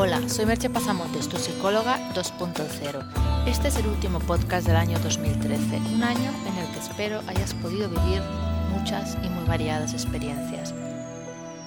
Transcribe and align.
Hola, 0.00 0.28
soy 0.28 0.46
Merche 0.46 0.70
Pasamontes, 0.70 1.28
tu 1.28 1.38
psicóloga 1.38 1.98
2.0. 2.14 3.46
Este 3.48 3.66
es 3.66 3.76
el 3.78 3.88
último 3.88 4.20
podcast 4.20 4.64
del 4.64 4.76
año 4.76 4.96
2013, 5.00 5.76
un 5.92 6.04
año 6.04 6.30
en 6.46 6.56
el 6.56 6.72
que 6.72 6.78
espero 6.78 7.20
hayas 7.26 7.52
podido 7.54 7.88
vivir 7.88 8.22
muchas 8.70 9.18
y 9.24 9.28
muy 9.28 9.44
variadas 9.48 9.94
experiencias 9.94 10.72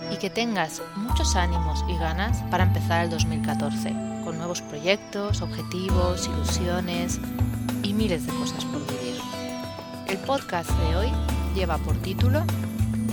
y 0.09 0.15
que 0.15 0.29
tengas 0.29 0.81
muchos 0.95 1.35
ánimos 1.35 1.83
y 1.89 1.97
ganas 1.97 2.41
para 2.43 2.63
empezar 2.63 3.03
el 3.03 3.09
2014, 3.09 3.89
con 4.23 4.37
nuevos 4.37 4.61
proyectos, 4.61 5.41
objetivos, 5.41 6.27
ilusiones 6.27 7.19
y 7.83 7.93
miles 7.93 8.25
de 8.25 8.31
cosas 8.31 8.63
por 8.63 8.79
vivir. 8.87 9.19
El 10.07 10.17
podcast 10.19 10.69
de 10.69 10.95
hoy 10.95 11.11
lleva 11.53 11.77
por 11.79 11.97
título 11.97 12.45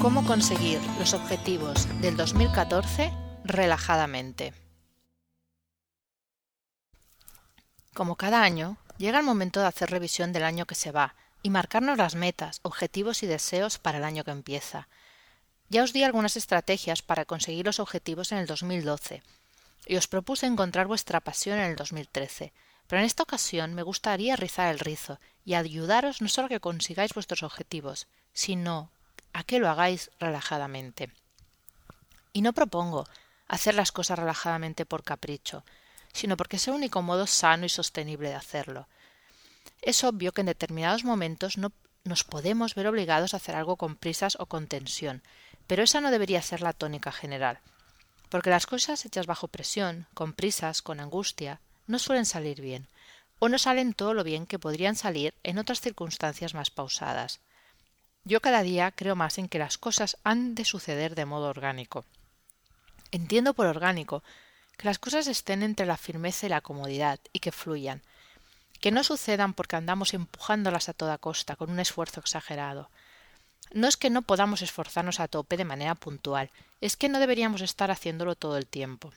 Cómo 0.01 0.25
conseguir 0.25 0.79
los 1.01 1.13
objetivos 1.13 1.89
del 2.03 2.17
2014 2.17 3.11
relajadamente. 3.43 4.68
Como 7.99 8.15
cada 8.15 8.45
año, 8.45 8.77
llega 8.97 9.19
el 9.19 9.25
momento 9.25 9.59
de 9.59 9.67
hacer 9.67 9.91
revisión 9.91 10.33
del 10.33 10.45
año 10.45 10.67
que 10.67 10.77
se 10.77 10.93
va 10.93 11.17
y 11.43 11.51
marcarnos 11.51 11.99
las 11.99 12.15
metas, 12.15 12.61
objetivos 12.63 13.25
y 13.25 13.27
deseos 13.27 13.81
para 13.81 13.99
el 13.99 14.05
año 14.05 14.23
que 14.23 14.31
empieza. 14.31 14.87
Ya 15.69 15.83
os 15.83 15.93
di 15.93 16.05
algunas 16.05 16.37
estrategias 16.37 17.03
para 17.03 17.25
conseguir 17.25 17.67
los 17.67 17.81
objetivos 17.81 18.31
en 18.31 18.39
el 18.39 18.47
2012 18.47 19.25
y 19.85 19.97
os 19.97 20.07
propuse 20.07 20.47
encontrar 20.47 20.87
vuestra 20.87 21.19
pasión 21.19 21.59
en 21.59 21.65
el 21.65 21.75
2013, 21.75 22.53
pero 22.87 23.01
en 23.01 23.07
esta 23.07 23.25
ocasión 23.25 23.75
me 23.75 23.83
gustaría 23.83 24.37
rizar 24.37 24.69
el 24.73 24.79
rizo 24.79 25.19
y 25.45 25.55
ayudaros 25.55 26.23
no 26.23 26.29
solo 26.29 26.47
a 26.47 26.51
que 26.51 26.61
consigáis 26.61 27.15
vuestros 27.15 27.43
objetivos, 27.43 28.07
sino 28.33 28.93
a 29.33 29.43
que 29.43 29.59
lo 29.59 29.69
hagáis 29.69 30.13
relajadamente. 30.21 31.11
Y 32.33 32.43
no 32.43 32.53
propongo 32.53 33.09
hacer 33.49 33.75
las 33.75 33.91
cosas 33.91 34.21
relajadamente 34.21 34.87
por 34.87 35.03
capricho, 35.03 35.65
sino 36.19 36.37
porque 36.37 36.57
es 36.57 36.67
el 36.67 36.75
único 36.75 37.01
modo 37.01 37.29
sano 37.29 37.65
y 37.65 37.69
sostenible 37.69 38.31
de 38.31 38.35
hacerlo. 38.35 38.89
Es 39.83 40.03
obvio 40.03 40.33
que 40.33 40.41
en 40.41 40.49
determinados 40.49 41.05
momentos 41.05 41.59
no 41.59 41.71
nos 42.03 42.25
podemos 42.25 42.75
ver 42.75 42.89
obligados 42.89 43.33
a 43.33 43.37
hacer 43.37 43.55
algo 43.55 43.77
con 43.77 43.95
prisas 43.95 44.37
o 44.41 44.47
con 44.47 44.67
tensión, 44.67 45.23
pero 45.69 45.85
esa 45.85 46.01
no 46.01 46.11
debería 46.11 46.43
ser 46.43 46.61
la 46.61 46.73
tónica 46.73 47.13
general, 47.13 47.61
porque 48.31 48.51
las 48.51 48.67
cosas 48.67 49.05
hechas 49.05 49.27
bajo 49.27 49.47
presión, 49.47 50.09
con 50.13 50.33
prisas, 50.33 50.83
con 50.83 50.99
angustia, 50.99 51.61
no 51.87 52.01
suelen 52.01 52.27
salir 52.27 52.61
bien, 52.61 52.89
o 53.39 53.49
no 53.49 53.59
salen 53.59 53.95
todo 53.95 54.13
lo 54.13 54.25
bien 54.25 54.47
que 54.47 54.59
podrían 54.59 54.97
salir 54.97 55.35
en 55.45 55.59
otras 55.59 55.81
circunstancias 55.81 56.53
más 56.53 56.71
pausadas. 56.71 57.39
Yo 58.25 58.41
cada 58.41 58.65
día 58.65 58.91
creo 58.91 59.15
más 59.15 59.39
en 59.39 59.49
que 59.49 59.61
las 59.61 59.79
cosas 59.79 60.17
han 60.25 60.57
de 60.57 60.65
suceder 60.65 61.15
de 61.15 61.27
modo 61.27 61.47
orgánico. 61.47 62.05
Entiendo 63.13 63.55
por 63.55 63.67
orgánico 63.67 64.25
que 64.79 64.87
las 64.87 64.99
cosas 65.01 65.27
estén 65.27 65.63
entre 65.63 65.87
la 65.87 65.97
firmeza 65.97 66.47
y 66.47 66.49
la 66.49 66.61
comodidad 66.61 67.19
y 67.33 67.41
que 67.41 67.53
fluyan, 67.53 68.01
que 68.81 68.93
no 68.93 69.03
sucedan 69.03 69.53
porque 69.53 69.75
andamos 69.77 70.15
empujándolas 70.15 70.89
a 70.89 70.95
toda 70.95 71.19
costa 71.19 71.57
con 71.57 71.71
un 71.71 71.81
esfuerzo 71.81 72.21
exagerado. 72.21 72.89
No 73.73 73.89
es 73.89 73.97
que 73.97 74.09
no 74.09 74.23
podamos 74.23 74.63
esforzarnos 74.63 75.19
a 75.19 75.27
tope 75.27 75.57
de 75.57 75.65
manera 75.65 75.97
puntual, 75.97 76.51
es 76.81 76.97
que 76.97 77.09
no 77.09 77.19
deberíamos 77.19 77.61
estar 77.61 77.91
haciéndolo 77.91 78.37
todo 78.37 78.57
el 78.57 78.67
tiempo. 78.67 79.13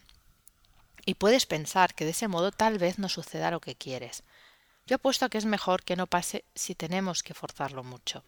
Y 1.05 1.13
puedes 1.13 1.45
pensar 1.45 1.93
que 1.93 2.05
de 2.05 2.11
ese 2.11 2.27
modo 2.27 2.51
tal 2.51 2.79
vez 2.79 2.97
no 2.97 3.07
suceda 3.07 3.51
lo 3.51 3.59
que 3.59 3.75
quieres. 3.75 4.23
Yo 4.87 4.95
apuesto 4.95 5.25
a 5.25 5.29
que 5.29 5.37
es 5.37 5.45
mejor 5.45 5.83
que 5.83 5.95
no 5.95 6.07
pase 6.07 6.43
si 6.55 6.73
tenemos 6.73 7.21
que 7.21 7.35
forzarlo 7.35 7.83
mucho. 7.83 8.23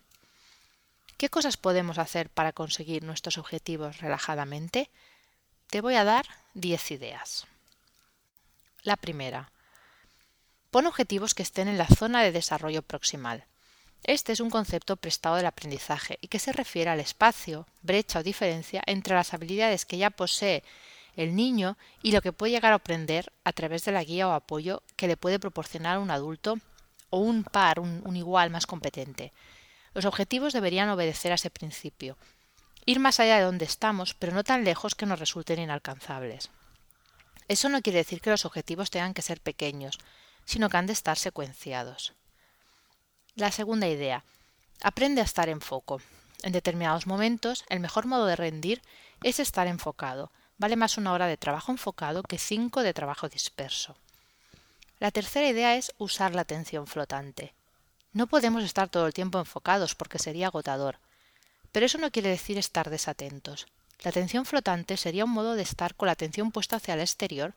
¿Qué 1.18 1.30
cosas 1.30 1.58
podemos 1.58 1.98
hacer 1.98 2.30
para 2.30 2.54
conseguir 2.54 3.04
nuestros 3.04 3.40
objetivos 3.40 4.00
relajadamente? 4.00 4.92
Te 5.68 5.82
voy 5.82 5.96
a 5.96 6.04
dar 6.04 6.26
10 6.56 6.92
ideas. 6.92 7.48
La 8.84 8.96
primera. 8.96 9.52
Pon 10.70 10.86
objetivos 10.86 11.34
que 11.34 11.42
estén 11.42 11.68
en 11.68 11.80
la 11.80 11.88
zona 11.88 12.22
de 12.22 12.32
desarrollo 12.32 12.84
proximal. 12.84 13.46
Este 14.04 14.34
es 14.34 14.40
un 14.40 14.52
concepto 14.52 14.96
prestado 14.96 15.38
del 15.38 15.48
aprendizaje 15.48 16.20
y 16.22 16.28
que 16.28 16.38
se 16.38 16.52
refiere 16.52 16.92
al 16.92 17.00
espacio, 17.00 17.66
brecha 17.82 18.20
o 18.20 18.24
diferencia 18.24 18.84
entre 18.86 19.16
las 19.16 19.34
habilidades 19.34 19.86
que 19.86 19.98
ya 19.98 20.12
posee 20.12 20.64
el 21.16 21.36
niño 21.36 21.76
y 22.04 22.12
lo 22.12 22.22
que 22.22 22.34
puede 22.34 22.52
llegar 22.52 22.74
a 22.74 22.78
aprender 22.78 23.32
a 23.44 23.54
través 23.54 23.86
de 23.86 23.92
la 23.92 24.04
guía 24.04 24.28
o 24.28 24.32
apoyo 24.34 24.84
que 24.96 25.08
le 25.08 25.18
puede 25.18 25.40
proporcionar 25.40 25.98
un 25.98 26.12
adulto 26.12 26.60
o 27.10 27.18
un 27.18 27.44
par, 27.44 27.80
un, 27.80 28.02
un 28.06 28.16
igual 28.16 28.52
más 28.52 28.68
competente. 28.68 29.32
Los 29.94 30.06
objetivos 30.06 30.54
deberían 30.54 30.90
obedecer 30.90 31.32
a 31.32 31.36
ese 31.36 31.50
principio 31.50 32.18
ir 32.86 33.00
más 33.00 33.20
allá 33.20 33.38
de 33.38 33.44
donde 33.44 33.66
estamos, 33.66 34.14
pero 34.14 34.34
no 34.34 34.44
tan 34.44 34.64
lejos 34.64 34.96
que 34.96 35.06
nos 35.06 35.20
resulten 35.20 35.60
inalcanzables. 35.60 36.50
Eso 37.48 37.70
no 37.70 37.82
quiere 37.82 38.00
decir 38.00 38.22
que 38.22 38.30
los 38.30 38.46
objetivos 38.46 38.90
tengan 38.90 39.14
que 39.14 39.22
ser 39.22 39.42
pequeños, 39.42 40.00
sino 40.46 40.70
que 40.70 40.78
han 40.78 40.88
de 40.88 40.94
estar 40.94 41.18
secuenciados. 41.18 42.14
La 43.36 43.52
segunda 43.52 43.88
idea. 43.88 44.24
Aprende 44.82 45.22
a 45.22 45.26
estar 45.26 45.50
en 45.50 45.62
foco. 45.62 46.02
En 46.44 46.52
determinados 46.52 47.08
momentos, 47.08 47.64
el 47.70 47.80
mejor 47.80 48.06
modo 48.06 48.26
de 48.26 48.36
rendir 48.36 48.82
es 49.24 49.40
estar 49.40 49.68
enfocado. 49.68 50.32
Vale 50.58 50.76
más 50.76 50.98
una 50.98 51.14
hora 51.14 51.28
de 51.28 51.38
trabajo 51.38 51.72
enfocado 51.72 52.24
que 52.24 52.38
cinco 52.38 52.84
de 52.84 52.94
trabajo 52.94 53.30
disperso. 53.30 53.96
La 55.00 55.12
tercera 55.12 55.48
idea 55.48 55.76
es 55.76 55.94
usar 55.98 56.36
la 56.36 56.42
atención 56.42 56.88
flotante. 56.88 57.54
No 58.12 58.28
podemos 58.28 58.64
estar 58.64 58.90
todo 58.90 59.08
el 59.08 59.14
tiempo 59.14 59.40
enfocados 59.40 59.96
porque 59.96 60.20
sería 60.20 60.48
agotador. 60.48 61.00
Pero 61.74 61.86
eso 61.86 61.98
no 61.98 62.12
quiere 62.12 62.30
decir 62.30 62.58
estar 62.58 62.90
desatentos. 62.90 63.68
La 64.04 64.12
atención 64.12 64.46
flotante 64.46 64.96
sería 64.96 65.26
un 65.26 65.32
modo 65.32 65.56
de 65.56 65.64
estar 65.64 65.96
con 65.96 66.06
la 66.06 66.14
atención 66.14 66.52
puesta 66.52 66.78
hacia 66.78 66.94
el 66.94 67.02
exterior, 67.02 67.54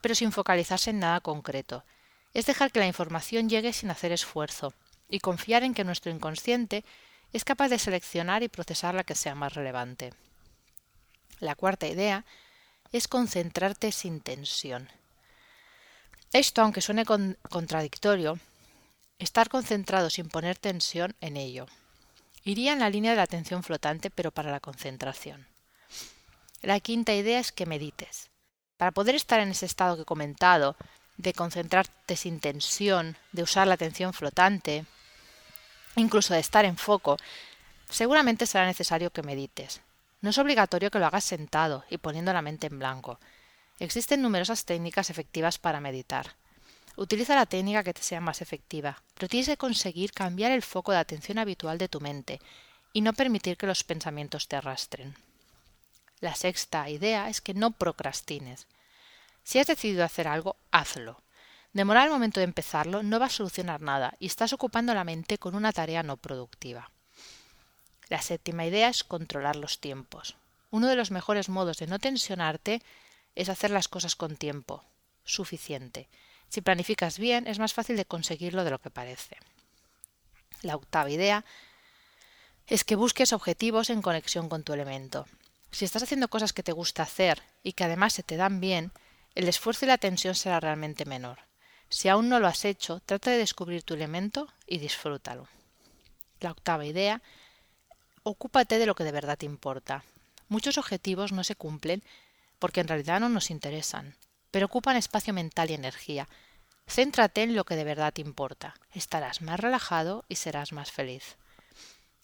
pero 0.00 0.14
sin 0.14 0.30
focalizarse 0.30 0.90
en 0.90 1.00
nada 1.00 1.20
concreto. 1.20 1.82
Es 2.34 2.46
dejar 2.46 2.70
que 2.70 2.78
la 2.78 2.86
información 2.86 3.48
llegue 3.48 3.72
sin 3.72 3.90
hacer 3.90 4.12
esfuerzo, 4.12 4.74
y 5.08 5.20
confiar 5.20 5.64
en 5.64 5.74
que 5.74 5.84
nuestro 5.84 6.12
inconsciente 6.12 6.84
es 7.32 7.44
capaz 7.44 7.68
de 7.68 7.78
seleccionar 7.78 8.42
y 8.42 8.48
procesar 8.48 8.94
la 8.94 9.04
que 9.04 9.14
sea 9.14 9.34
más 9.34 9.54
relevante. 9.54 10.12
La 11.40 11.54
cuarta 11.54 11.86
idea 11.86 12.24
es 12.92 13.08
concentrarte 13.08 13.92
sin 13.92 14.20
tensión. 14.20 14.88
Esto, 16.32 16.62
aunque 16.62 16.80
suene 16.80 17.04
contradictorio, 17.04 18.38
estar 19.18 19.48
concentrado 19.48 20.10
sin 20.10 20.28
poner 20.28 20.58
tensión 20.58 21.14
en 21.20 21.36
ello. 21.36 21.66
Iría 22.48 22.72
en 22.72 22.78
la 22.78 22.88
línea 22.88 23.10
de 23.10 23.18
la 23.18 23.24
atención 23.24 23.62
flotante, 23.62 24.08
pero 24.08 24.30
para 24.30 24.50
la 24.50 24.58
concentración. 24.58 25.46
La 26.62 26.80
quinta 26.80 27.12
idea 27.12 27.40
es 27.40 27.52
que 27.52 27.66
medites. 27.66 28.30
Para 28.78 28.90
poder 28.90 29.14
estar 29.16 29.38
en 29.40 29.50
ese 29.50 29.66
estado 29.66 29.96
que 29.96 30.02
he 30.02 30.06
comentado, 30.06 30.74
de 31.18 31.34
concentrarte 31.34 32.16
sin 32.16 32.40
tensión, 32.40 33.18
de 33.32 33.42
usar 33.42 33.66
la 33.66 33.74
atención 33.74 34.14
flotante, 34.14 34.86
incluso 35.96 36.32
de 36.32 36.40
estar 36.40 36.64
en 36.64 36.78
foco, 36.78 37.18
seguramente 37.90 38.46
será 38.46 38.64
necesario 38.64 39.10
que 39.10 39.22
medites. 39.22 39.82
No 40.22 40.30
es 40.30 40.38
obligatorio 40.38 40.90
que 40.90 41.00
lo 41.00 41.04
hagas 41.04 41.24
sentado 41.24 41.84
y 41.90 41.98
poniendo 41.98 42.32
la 42.32 42.40
mente 42.40 42.68
en 42.68 42.78
blanco. 42.78 43.20
Existen 43.78 44.22
numerosas 44.22 44.64
técnicas 44.64 45.10
efectivas 45.10 45.58
para 45.58 45.80
meditar. 45.80 46.34
Utiliza 46.98 47.36
la 47.36 47.46
técnica 47.46 47.84
que 47.84 47.94
te 47.94 48.02
sea 48.02 48.20
más 48.20 48.42
efectiva, 48.42 49.00
pero 49.14 49.28
tienes 49.28 49.46
que 49.46 49.56
conseguir 49.56 50.10
cambiar 50.10 50.50
el 50.50 50.62
foco 50.62 50.90
de 50.90 50.98
atención 50.98 51.38
habitual 51.38 51.78
de 51.78 51.88
tu 51.88 52.00
mente 52.00 52.40
y 52.92 53.02
no 53.02 53.12
permitir 53.12 53.56
que 53.56 53.68
los 53.68 53.84
pensamientos 53.84 54.48
te 54.48 54.56
arrastren. 54.56 55.14
La 56.18 56.34
sexta 56.34 56.90
idea 56.90 57.28
es 57.28 57.40
que 57.40 57.54
no 57.54 57.70
procrastines. 57.70 58.66
Si 59.44 59.60
has 59.60 59.68
decidido 59.68 60.02
hacer 60.02 60.26
algo, 60.26 60.56
hazlo. 60.72 61.22
Demorar 61.72 62.06
el 62.06 62.12
momento 62.12 62.40
de 62.40 62.44
empezarlo 62.44 63.04
no 63.04 63.20
va 63.20 63.26
a 63.26 63.30
solucionar 63.30 63.80
nada 63.80 64.16
y 64.18 64.26
estás 64.26 64.52
ocupando 64.52 64.92
la 64.92 65.04
mente 65.04 65.38
con 65.38 65.54
una 65.54 65.72
tarea 65.72 66.02
no 66.02 66.16
productiva. 66.16 66.90
La 68.08 68.20
séptima 68.22 68.66
idea 68.66 68.88
es 68.88 69.04
controlar 69.04 69.54
los 69.54 69.78
tiempos. 69.78 70.34
Uno 70.72 70.88
de 70.88 70.96
los 70.96 71.12
mejores 71.12 71.48
modos 71.48 71.78
de 71.78 71.86
no 71.86 72.00
tensionarte 72.00 72.82
es 73.36 73.48
hacer 73.48 73.70
las 73.70 73.86
cosas 73.86 74.16
con 74.16 74.36
tiempo 74.36 74.82
suficiente 75.22 76.08
si 76.48 76.60
planificas 76.60 77.18
bien, 77.18 77.46
es 77.46 77.58
más 77.58 77.74
fácil 77.74 77.96
de 77.96 78.06
conseguirlo 78.06 78.64
de 78.64 78.70
lo 78.70 78.78
que 78.78 78.90
parece. 78.90 79.36
La 80.62 80.76
octava 80.76 81.10
idea 81.10 81.44
es 82.66 82.84
que 82.84 82.96
busques 82.96 83.32
objetivos 83.32 83.90
en 83.90 84.02
conexión 84.02 84.48
con 84.48 84.62
tu 84.62 84.72
elemento. 84.72 85.26
Si 85.70 85.84
estás 85.84 86.02
haciendo 86.02 86.28
cosas 86.28 86.52
que 86.52 86.62
te 86.62 86.72
gusta 86.72 87.02
hacer 87.02 87.42
y 87.62 87.72
que 87.72 87.84
además 87.84 88.14
se 88.14 88.22
te 88.22 88.36
dan 88.36 88.60
bien, 88.60 88.92
el 89.34 89.48
esfuerzo 89.48 89.84
y 89.84 89.88
la 89.88 89.98
tensión 89.98 90.34
será 90.34 90.58
realmente 90.58 91.04
menor. 91.04 91.38
Si 91.90 92.08
aún 92.08 92.28
no 92.28 92.40
lo 92.40 92.48
has 92.48 92.64
hecho, 92.64 93.00
trata 93.00 93.30
de 93.30 93.38
descubrir 93.38 93.82
tu 93.82 93.94
elemento 93.94 94.48
y 94.66 94.78
disfrútalo. 94.78 95.48
La 96.40 96.50
octava 96.50 96.84
idea, 96.84 97.22
ocúpate 98.22 98.78
de 98.78 98.86
lo 98.86 98.94
que 98.94 99.04
de 99.04 99.12
verdad 99.12 99.38
te 99.38 99.46
importa. 99.46 100.04
Muchos 100.48 100.78
objetivos 100.78 101.32
no 101.32 101.44
se 101.44 101.56
cumplen 101.56 102.02
porque 102.58 102.80
en 102.80 102.88
realidad 102.88 103.20
no 103.20 103.28
nos 103.28 103.50
interesan 103.50 104.16
pero 104.50 104.66
ocupan 104.66 104.96
espacio 104.96 105.32
mental 105.34 105.70
y 105.70 105.74
energía. 105.74 106.28
Céntrate 106.86 107.42
en 107.42 107.54
lo 107.54 107.64
que 107.64 107.76
de 107.76 107.84
verdad 107.84 108.12
te 108.12 108.22
importa. 108.22 108.74
Estarás 108.92 109.42
más 109.42 109.60
relajado 109.60 110.24
y 110.28 110.36
serás 110.36 110.72
más 110.72 110.90
feliz. 110.90 111.36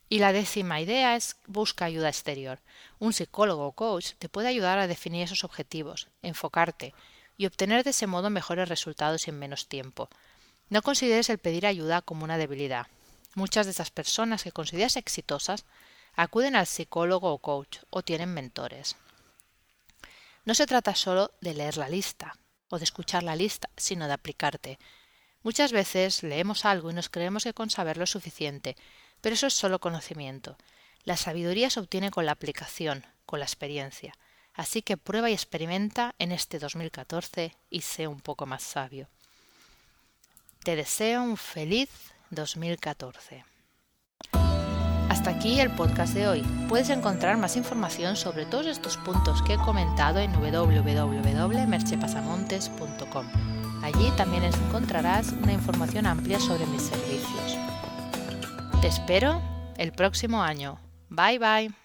Y 0.09 0.19
la 0.19 0.33
décima 0.33 0.81
idea 0.81 1.17
es 1.17 1.37
busca 1.47 1.87
ayuda 1.87 2.09
exterior. 2.09 2.61
Un 2.99 3.13
psicólogo 3.13 3.67
o 3.67 3.73
coach 3.73 4.13
te 4.19 4.29
puede 4.29 4.49
ayudar 4.49 4.79
a 4.79 4.87
definir 4.87 5.25
esos 5.25 5.45
objetivos, 5.45 6.09
enfocarte, 6.23 6.95
y 7.37 7.47
obtener 7.47 7.85
de 7.85 7.91
ese 7.91 8.07
modo 8.07 8.31
mejores 8.31 8.69
resultados 8.69 9.27
en 9.29 9.39
menos 9.39 9.67
tiempo. 9.67 10.09
No 10.69 10.83
consideres 10.83 11.29
el 11.31 11.39
pedir 11.39 11.67
ayuda 11.67 12.03
como 12.03 12.25
una 12.25 12.39
debilidad. 12.39 12.87
Muchas 13.35 13.67
de 13.67 13.73
esas 13.73 13.91
personas 13.91 14.45
que 14.45 14.53
consideras 14.53 14.97
exitosas 14.97 15.65
acuden 16.15 16.55
al 16.55 16.67
psicólogo 16.67 17.33
o 17.33 17.39
coach 17.39 17.79
o 17.91 18.03
tienen 18.03 18.33
mentores. 18.33 18.97
No 20.45 20.55
se 20.55 20.67
trata 20.67 20.95
solo 20.95 21.33
de 21.41 21.55
leer 21.55 21.77
la 21.77 21.89
lista 21.89 22.37
o 22.69 22.79
de 22.79 22.85
escuchar 22.85 23.23
la 23.23 23.37
lista, 23.37 23.71
sino 23.77 24.07
de 24.07 24.13
aplicarte. 24.13 24.79
Muchas 25.43 25.73
veces 25.73 26.23
leemos 26.23 26.65
algo 26.65 26.91
y 26.91 26.95
nos 26.95 27.09
creemos 27.09 27.45
que 27.45 27.55
con 27.55 27.71
saberlo 27.71 28.05
es 28.05 28.11
suficiente, 28.11 28.77
pero 29.21 29.35
eso 29.35 29.47
es 29.47 29.55
solo 29.55 29.79
conocimiento. 29.79 30.57
La 31.05 31.17
sabiduría 31.17 31.71
se 31.71 31.81
obtiene 31.81 32.11
con 32.11 32.27
la 32.27 32.33
aplicación, 32.33 33.07
con 33.27 33.39
la 33.39 33.47
experiencia. 33.47 34.15
Así 34.55 34.83
que 34.83 34.97
prueba 34.97 35.31
y 35.31 35.33
experimenta 35.33 36.15
en 36.19 36.33
este 36.33 36.59
2014 36.59 37.57
y 37.71 37.81
sé 37.81 38.07
un 38.07 38.21
poco 38.21 38.47
más 38.47 38.63
sabio. 38.63 39.09
Te 40.63 40.77
deseo 40.77 41.23
un 41.23 41.37
feliz 41.37 41.91
2014. 42.31 43.45
Hasta 45.15 45.31
aquí 45.31 45.61
el 45.61 45.71
podcast 45.71 46.13
de 46.13 46.27
hoy. 46.27 46.43
Puedes 46.69 46.91
encontrar 46.91 47.39
más 47.39 47.57
información 47.57 48.17
sobre 48.17 48.47
todos 48.47 48.67
estos 48.67 48.97
puntos 48.97 49.41
que 49.43 49.55
he 49.55 49.59
comentado 49.59 50.19
en 50.19 50.33
www.merchepasamontes.com. 50.33 53.27
Allí 53.85 54.11
también 54.17 54.43
encontrarás 54.43 55.31
una 55.41 55.53
información 55.53 56.07
amplia 56.07 56.41
sobre 56.41 56.67
mis 56.67 56.83
servicios. 56.83 57.57
Te 58.81 58.89
espero 58.89 59.41
el 59.79 59.93
próximo 59.93 60.43
año. 60.43 60.81
Bye 61.11 61.39
bye. 61.39 61.84